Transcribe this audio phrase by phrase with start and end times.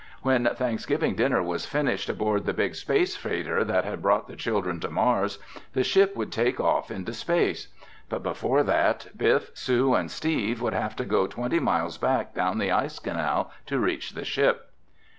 [0.23, 4.79] When Thanksgiving dinner was finished aboard the big space freighter that had brought the children
[4.79, 5.37] to Mars,
[5.73, 7.67] the ship would take off into space.
[8.09, 12.57] But before that, Biff, Sue and Steve would have to go twenty miles back down
[12.57, 14.71] the ice canal to reach the ship.